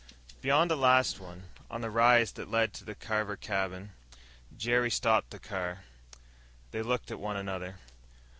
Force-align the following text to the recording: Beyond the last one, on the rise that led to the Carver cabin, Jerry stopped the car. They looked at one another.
Beyond 0.41 0.71
the 0.71 0.75
last 0.75 1.19
one, 1.19 1.43
on 1.69 1.81
the 1.81 1.91
rise 1.91 2.31
that 2.31 2.49
led 2.49 2.73
to 2.73 2.83
the 2.83 2.95
Carver 2.95 3.35
cabin, 3.37 3.91
Jerry 4.57 4.89
stopped 4.89 5.29
the 5.29 5.37
car. 5.37 5.83
They 6.71 6.81
looked 6.81 7.11
at 7.11 7.19
one 7.19 7.37
another. 7.37 7.77